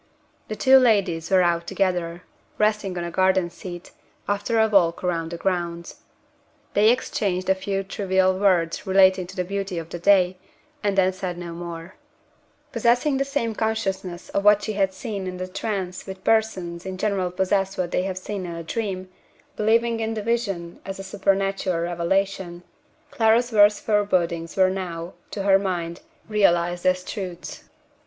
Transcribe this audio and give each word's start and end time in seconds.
The 0.47 0.55
two 0.55 0.79
ladies 0.79 1.29
were 1.29 1.43
out 1.43 1.67
together; 1.67 2.23
resting 2.57 2.97
on 2.97 3.03
a 3.03 3.11
garden 3.11 3.51
seat, 3.51 3.91
after 4.27 4.59
a 4.59 4.67
walk 4.67 5.03
round 5.03 5.29
the 5.29 5.37
grounds. 5.37 5.97
They 6.73 6.89
exchanged 6.89 7.51
a 7.51 7.53
few 7.53 7.83
trivial 7.83 8.39
words 8.39 8.87
relating 8.87 9.27
to 9.27 9.35
the 9.35 9.43
beauty 9.43 9.77
of 9.77 9.89
the 9.89 9.99
day, 9.99 10.37
and 10.81 10.97
then 10.97 11.13
said 11.13 11.37
no 11.37 11.53
more. 11.53 11.93
Possessing 12.71 13.17
the 13.17 13.23
same 13.25 13.53
consciousness 13.53 14.29
of 14.29 14.43
what 14.43 14.63
she 14.63 14.73
had 14.73 14.91
seen 14.91 15.27
in 15.27 15.37
the 15.37 15.47
trance 15.47 16.07
which 16.07 16.23
persons 16.23 16.83
in 16.83 16.97
general 16.97 17.29
possess 17.29 17.73
of 17.77 17.83
what 17.83 17.91
they 17.91 18.01
have 18.01 18.17
seen 18.17 18.47
in 18.47 18.55
a 18.55 18.63
dream 18.63 19.07
believing 19.55 19.99
in 19.99 20.15
the 20.15 20.23
vision 20.23 20.79
as 20.83 20.97
a 20.97 21.03
supernatural 21.03 21.79
revelation 21.81 22.63
Clara's 23.11 23.51
worst 23.51 23.83
forebodings 23.83 24.55
were 24.57 24.71
now, 24.71 25.13
to 25.29 25.43
her 25.43 25.59
mind, 25.59 26.01
realized 26.27 26.87
as 26.87 27.03
truths. 27.03 27.65